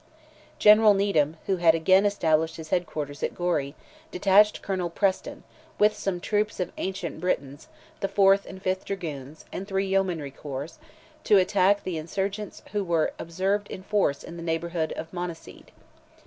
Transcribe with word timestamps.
General 0.57 0.95
Needham, 0.95 1.37
who 1.45 1.57
had 1.57 1.75
again 1.75 2.07
established 2.07 2.55
his 2.57 2.69
head 2.69 2.87
quarters 2.87 3.21
at 3.21 3.35
Gorey, 3.35 3.75
detached 4.09 4.63
Colonel 4.63 4.89
Preston, 4.89 5.43
with 5.77 5.95
some 5.95 6.19
troops 6.19 6.59
of 6.59 6.71
Ancient 6.79 7.21
Britons, 7.21 7.67
the 7.99 8.07
4th 8.07 8.47
and 8.47 8.63
5th 8.63 8.83
dragoons, 8.85 9.45
and 9.53 9.67
three 9.67 9.85
yeomanry 9.85 10.31
corps, 10.31 10.79
to 11.25 11.37
attack 11.37 11.83
the 11.83 11.97
insurgents 11.99 12.63
who 12.71 12.83
were 12.83 13.13
observed 13.19 13.67
in 13.67 13.83
force 13.83 14.23
in 14.23 14.37
the 14.37 14.41
neighbourhood 14.41 14.91
of 14.93 15.13
Monaseed. 15.13 15.67